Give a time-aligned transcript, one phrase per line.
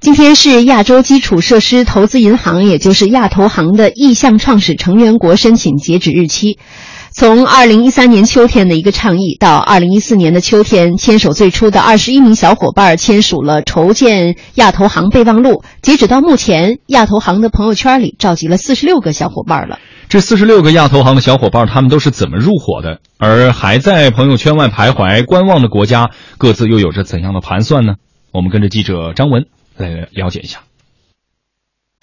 [0.00, 6.58] 今天是亚洲基础设施投资银行，也就是亚投行的意向创始成员国申请截止日期。
[7.10, 15.62] 从二零一三年秋天的一个倡议，到二零一四年的秋天，牵手最初的二十一名小伙伴签署了筹建亚投行备忘录。
[15.82, 19.78] 截止到目前，亚投行的朋友圈里召集了四十六个小伙伴了。
[20.08, 23.00] 这四十六个亚投行的小伙伴，他们都是怎么入伙的？
[23.18, 27.96] 而还在朋友圈外徘徊观望的国家，各自又有着怎样的盘算呢？
[28.32, 29.44] 我们跟着记者张文
[29.80, 30.60] 来了解一下。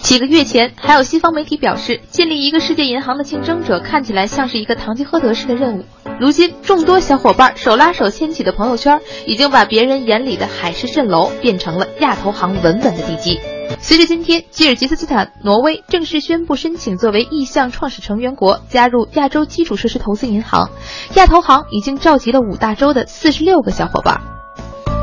[0.00, 5.84] 几个月前，还有西方媒体表示，建立一个世界银行的竞争者看起来像是一个堂吉诃德式的任务。
[6.18, 13.38] 如今，众多小伙伴手拉手牵起的朋友圈，已经把别人眼里的海市蜃楼变成了亚投行稳稳的地基。
[13.80, 20.70] 随着今天，吉尔吉斯斯坦、挪威正式宣布申请作为意向创始成员国加入亚洲基础设施投资银行，
[21.16, 24.37] 亚投行已经召集了五大洲的四十六个小伙伴。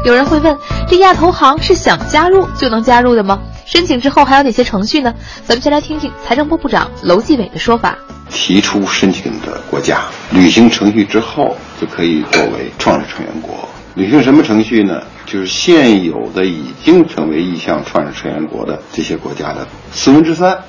[0.05, 0.55] 有人会问，
[0.87, 3.41] 这亚投行是想加入就能加入的吗？
[3.65, 5.11] 申请之后还有哪些程序呢？
[5.47, 7.97] 咱们先来听听财政部部长楼继伟的说法。
[8.29, 13.67] 提出申请的国家履行程序之后，就可以作为创始成员国。
[13.95, 15.01] 履行什么程序呢？
[15.25, 20.59] 就是现有的已经成为意向创始成员国的这些国家的四分之三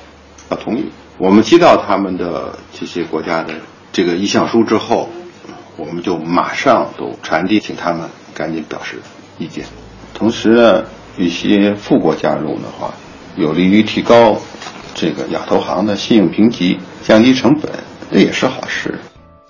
[0.49, 0.91] 要同意。
[1.19, 3.53] 我们接到他们的这些国家的
[3.93, 5.09] 这个意向书之后，
[5.75, 8.99] 我们就马上都传递，请他们赶紧表示
[9.37, 9.65] 意见。
[10.13, 10.83] 同时呢，
[11.17, 12.93] 一些富国加入的话，
[13.35, 14.37] 有利于提高
[14.95, 17.71] 这个亚投行的信用评级，降低成本，
[18.11, 18.99] 这也是好事。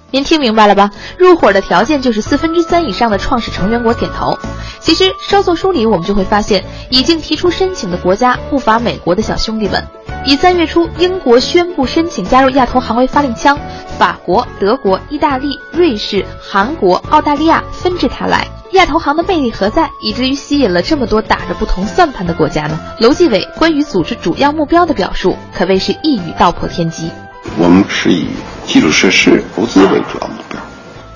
[0.09, 0.89] 您听明白了吧？
[1.17, 4.37] 入伙的条件就是四分之三以上的创始成员国点头。
[4.79, 9.85] 其实稍作梳理，我们就会发现，已经提出申请的国家不乏美国的小兄弟们。
[10.25, 13.57] 以三月初英国宣布申请加入亚投行为发令枪，
[13.97, 18.47] 法国、德国、意大利、瑞士、韩国、澳大利亚纷至沓来。
[18.73, 22.79] 亚投行的魅力何在，以至于吸引了这么多打着不同算盘的国家呢？
[22.99, 27.09] 楼继伟关于组织主要目标的表述，可谓是一语道破天机。
[27.57, 28.27] 我们是以
[28.65, 30.59] 基础设施投资为主要目标，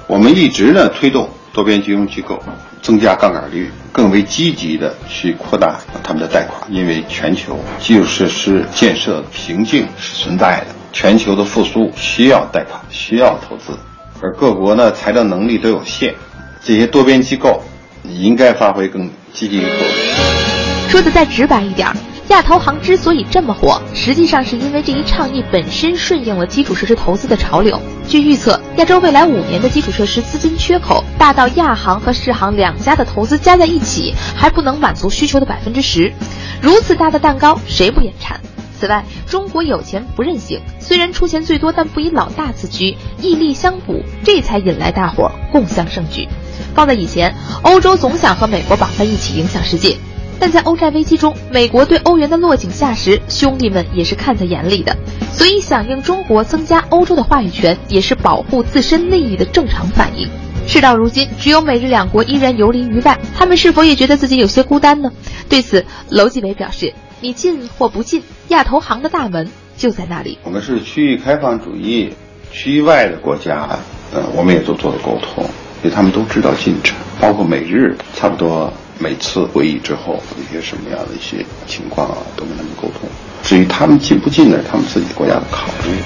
[0.07, 2.41] 我们一直呢推动多边金融机构
[2.81, 13.77] 增加杠杆率，更为积极的去扩大他们的贷款，因为全球基础设施建设瓶颈是存在的，全球的复苏需要贷款，需要投资，
[14.21, 16.15] 而各国呢财政能力都有限，
[16.63, 17.61] 这些多边机构
[18.03, 20.89] 应该发挥更积极的作用。
[20.89, 21.87] 说的再直白一点。
[22.27, 27.77] 亚投行之所以这么火，实际上是因为这一倡议本身顺应了基础设施投资的潮流。
[28.07, 36.13] 据预测，亚洲未来五年的基础设施资金缺口大到亚行和世行两家的投资加在一起还不能满足需求的百分之十。
[36.61, 38.39] 如此大的蛋糕，谁不眼馋？
[38.81, 46.27] 此外，中国有钱不任性，虽然出钱最多，但不以老大自居，义利相补，这才引来大伙共襄盛举。
[46.73, 49.95] 放在以前，欧洲总想和美国绑在一起影响世界。
[50.39, 54.97] 但在欧债危机中，美国对欧元的落井下石，兄弟们也是看在眼里的。
[55.31, 60.27] 所以，响应中国增加欧洲的话语权，也是保护自身利益的正常反应。
[60.65, 65.11] 事到如今，只有美日两国依然游离于外，他们是否也觉得自己有些孤单呢？
[65.47, 66.91] 对此，楼继伟表示
[67.21, 70.37] ：“你进或不进，亚投行的大门就在那里。
[70.43, 72.13] 我们是区域开放主义，
[72.51, 73.79] 区域外的国家，
[74.13, 75.43] 呃，我们也都做了沟通，
[75.83, 78.71] 因为他们都知道进程，包括美日，差不多。”
[79.01, 83.09] 每次会议之后，一些什么样的一些情况啊，都跟他们沟通。
[83.41, 85.97] 至于他们进不进呢，他们自己国家的考虑。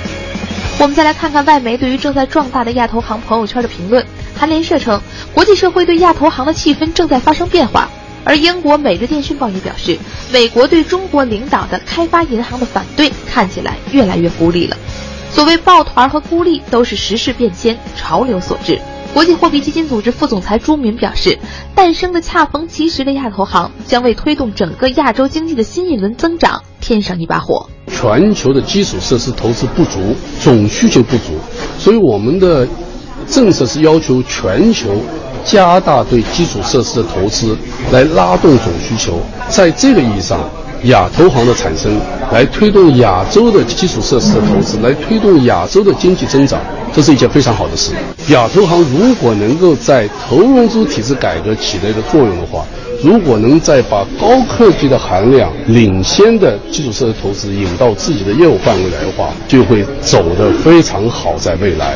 [0.79, 4.05] 我们再来看看外媒对于正在壮大的亚投行朋友圈的评论。
[4.33, 5.01] 韩联社称，
[5.33, 7.89] 国际社会对亚投行的气氛正在发生变化。
[8.25, 9.97] 而英国《每日电讯报》也表示，
[10.33, 14.75] 美国对中国领导的开发银行的反对看起来越来越孤立了。
[15.31, 18.79] 所谓抱团和孤立，都是时势变迁、潮流所致。
[19.13, 21.37] 国际货币基金组织副总裁朱敏表示，
[21.73, 27.69] 诞生的恰逢其时的亚投行将为推动整个亚洲经济的新一轮增长添上一把火。
[27.87, 31.37] 全球的基础设施投资不足，总需求不足，
[31.77, 32.67] 所以我们的
[33.27, 35.01] 政策是要求全球
[35.45, 37.55] 加大对基础设施的投资，
[37.91, 39.21] 来拉动总需求。
[39.47, 40.39] 在这个意义上，
[40.85, 41.97] 亚投行的产生，
[42.31, 46.59] 来推动亚洲的基础设施的投资，来推动亚洲的经济增长，
[46.93, 47.91] 这是一件非常好的事。
[48.29, 52.65] 亚投行如果能够在投融资体制改革起到一个作用的话，
[53.03, 61.95] 如果能再把高科技的含量、领先的基础设施投资引到自己的业务范围来的话，就会走得非常好，在未来。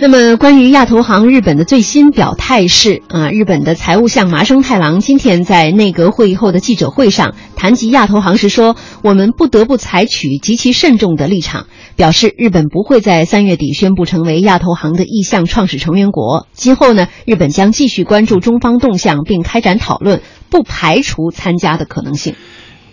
[0.00, 11.66] 那么，关于亚投行日本的最新表态是啊，日本的财务相麻生太郎今天在内阁会议后的记者会上谈及亚投行时说：“我们不得不采取极其慎重的立场，
[11.96, 16.46] 表示日本不会在三月底宣布成为亚投行的意向创始成员国。
[16.52, 22.36] 今后呢，日本将继续关注中方动向，并开展讨论，不排除参加的可能性。”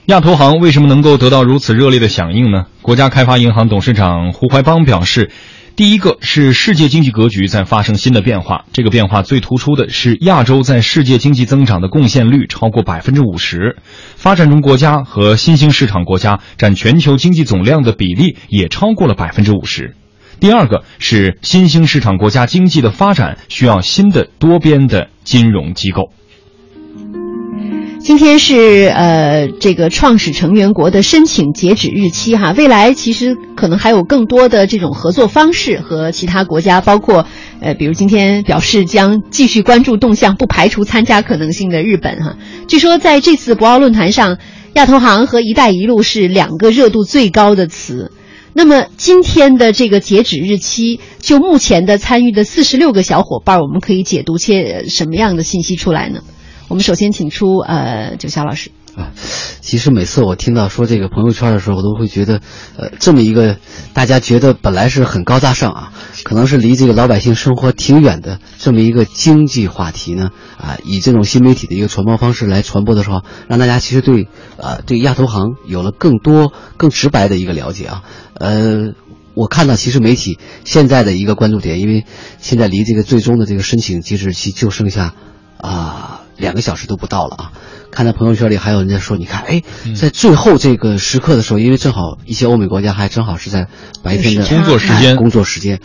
[0.08, 2.64] 亚投行为什么能够得到如此热烈的响应呢？
[2.82, 5.30] 国家开发银行董事长胡怀邦表示。
[5.76, 13.76] 第一个是世界经济格局在发生新的变化，这个变化最突出的是亚洲在世界经济增长的贡献率超过百分之五十，
[14.16, 19.96] 发展中国家和新兴市场国家占全球经济总量的比例也超过了百分之五十。
[20.40, 26.14] 第二个是新兴市场国家经济的发展需要新的多边的金融机构。
[28.06, 37.26] 今天是呃这个创始成员国的申请截止日期哈，未来其实可能还有更多的这种合作方式和其他国家，包括
[37.62, 42.38] 呃比如今天表示将继续关注动向，不排除参加可能性的日本哈。
[42.68, 44.38] 据说在这次博鳌论坛上，
[44.74, 48.12] 亚投行和“一带一路”是两个热度最高的词。
[48.54, 56.20] 那么今天的这个截止日期，就目前的参与的四十六个小伙伴，我们可以解读些什么样的信息出来呢？
[56.68, 59.12] 我们首先请出呃九霄老师啊，
[59.62, 62.40] 其实每次我听到说这个朋友圈的时候，我都会觉得，
[62.78, 63.58] 呃，这么一个
[63.94, 74.28] 大家觉得本来是很高大上啊，可能是离这个老百姓生活挺远的这么一个经济话题呢，啊，以这种新媒体的一个传播方式来传播的时候，让大家其实对
[74.58, 78.04] 呃对亚投行有了更多更直白的一个了解啊，
[78.34, 78.94] 呃，
[79.34, 82.06] 我看到其实媒体现在的一个关注点，因为
[82.40, 85.14] 现在离这个最终的这个申请截止期就剩下
[85.58, 86.15] 啊。
[86.38, 87.52] 两个小时都不到了啊！
[87.92, 89.62] 看到朋友圈里还有人在说，你看，哎，
[89.96, 93.68] 在最后这个时刻的时候，因为正好一些欧美国家还正好是在
[94.04, 95.80] 白天的工作时间，工作时间，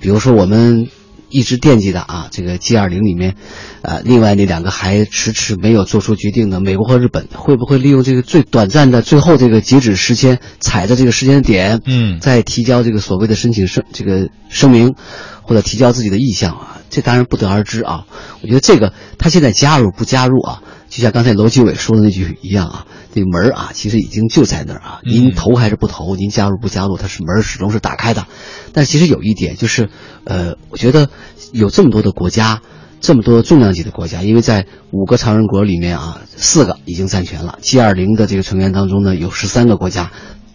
[0.00, 0.88] 比如说我们
[1.28, 3.34] 一直惦记的啊，这个 G 二零里面，
[3.82, 14.94] 呃，另外那两个还迟迟没有做出决定的美国和日本，会不会利用这个最短暂的最后这个截止时间，踩着这个时间点，嗯，再提交这个所谓的申请声这个声明，
[15.42, 16.79] 或者提交自己的意向啊？
[16.90, 18.04] 这当然不得而知啊！
[18.42, 25.00] 我觉得这个他现在加入不加入啊，就像刚才楼继伟说的那句一样啊，这个门啊，其实已经就在那儿啊。
[25.04, 26.16] 您投还是不投？
[26.16, 26.96] 您加入不加入？
[26.96, 28.26] 它是门始终是打开的。
[28.72, 29.88] 但其实有一点就是，
[30.24, 31.08] 呃，我觉得
[31.52, 32.60] 有这么多的国家，
[33.00, 37.58] 这么多重量级的国家，因为在五个常任国里面啊，四个已经占全了。
[37.62, 40.10] G 二零的这个成员当中呢，有十三个国家。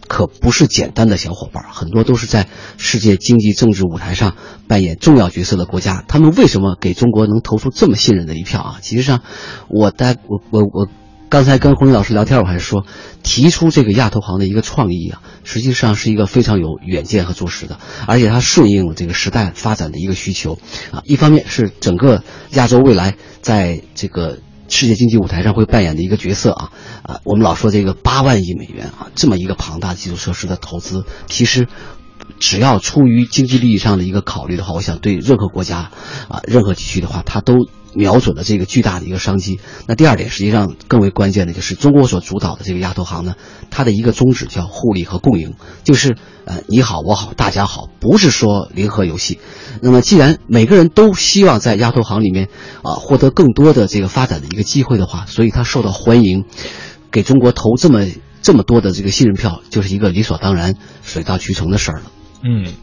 [0.07, 2.47] 可不是简单的小伙伴，很多都是在
[2.77, 4.35] 世界经济政治舞台上
[4.67, 6.03] 扮演重要角色的国家。
[6.07, 8.77] 他们为什么给中国能投出这么信任的一票啊？
[8.81, 9.21] 其实上，
[9.67, 10.87] 我在我我我
[11.29, 12.85] 刚才跟洪林老师聊天，我还说，
[13.23, 20.59] 提出这个亚投行的一个创意啊，实际上是一个非常有远见和做实的，而且它顺应了这个时代发展的一个需求
[20.91, 21.01] 啊。
[21.03, 24.37] 一方面是整个亚洲未来在这个。
[24.67, 26.71] 世界经济舞台上会扮演的一个角色啊
[27.03, 31.67] 啊，我们老说这个八万亿美元啊，这么一个庞大基础设施的投资，其实
[32.39, 35.91] 只要出于经济利益上的一个考虑的话，我想对任何国家
[36.27, 37.67] 啊、任何地区的话，它都。
[37.95, 39.59] 瞄准了这个巨大的一个商机。
[39.87, 43.35] 那第二点，实际上更为关键的就是中国所主导的这个亚投行呢，
[43.71, 49.39] 它的一个宗旨叫互利和共赢，就是呃你好我好大家好，不是说零和游戏。
[49.81, 52.49] 那么既然每个人都希望在亚投行里面
[52.83, 56.45] 啊获得更多的这个发展的一个机会的话，所以它受到欢迎，
[57.11, 58.05] 给中国投这么
[58.41, 62.03] 这么多的这个信任票，就是一个理所当然、水到渠成的事儿了。
[62.43, 62.73] 嗯，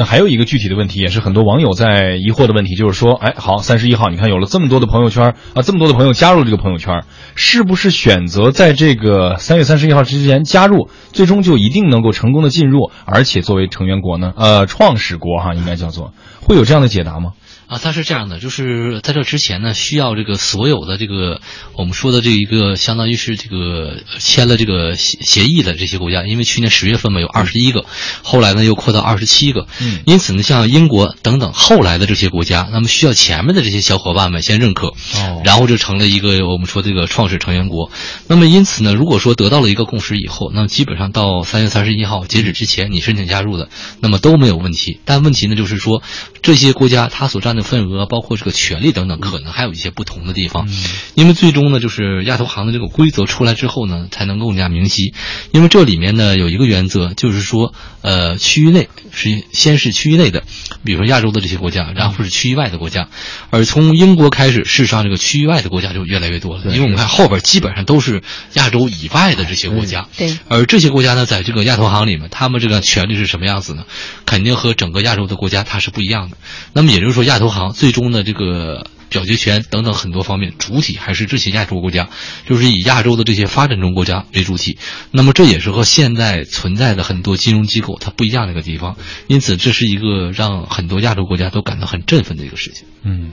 [0.00, 7.04] 那还有一个具体的问题，也是很多网友在疑惑的问题，就是说，哎，好，三十一号，你看有了这么多的朋友圈啊，这么多的朋友加入这个朋友圈，
[7.34, 14.32] 是不是选择在这个三月三十一号之前加入，最终就一定能够成功的进入，而且作为成员国呢？
[14.36, 17.32] 呃，创始国哈，应该叫做，会有这样的解答吗？
[17.70, 21.40] 啊，它是这样的，就是在这之前呢，需要这个所有的这个
[21.74, 27.84] 我们说的这一个，相当于是这个签了这个协协议的这些国家，因为去年十月份嘛有二十一个，
[28.24, 37.92] 后来呢又扩到二十七个，嗯，因此呢，像英国等等后来的这些国家，那么需要前面的这些小伙伴们先认可，哦，然后就成了一个我们说这个创始成员国。
[38.26, 43.68] 那么因此呢，如果说得到了一个共识以后，那么基本上到三月三十一号截止之前，你申请加入的，
[44.00, 44.98] 那么都没有问题。
[45.04, 46.02] 但问题呢，就是说
[46.42, 47.59] 这些国家它所占的。
[47.60, 50.68] 的份额，包括这个权利等等，可能还有一些不同的地方。
[51.14, 55.14] 因为最终呢，就是亚投行的这个规则出来之后呢，才能更加明晰。
[55.52, 60.42] 因为这里面呢有一个原则，就是说，呃，区域内是先是区域内的，
[60.84, 63.08] 比如说亚洲的这些国家，然后是区域外的国家。
[63.50, 68.22] 而从英国开始，事实上这个区域外的国家就越来越多了，因为我们看后边基本上都是
[68.54, 70.08] 亚洲以外的这些国家。
[70.16, 70.36] 对。
[70.48, 73.84] 而这些国家呢，在这个亚投行里面，他们这个权利是什么样子呢？
[74.24, 76.36] 肯定和整个亚洲的国家它是不一样的。
[76.72, 82.08] 那么也就是说，亚投行最终的这个表决权等等很多方面，主体还是这些亚洲国家，
[82.46, 84.78] 就是以亚洲的这些发展中国家为主体。
[85.10, 88.96] 那么这也是和现在存在的很多金融机构它不一样的一个地方。
[89.26, 92.86] 因此，这是一个让很多亚洲国家都感到很振奋的一个事情。
[93.02, 93.30] 嗯。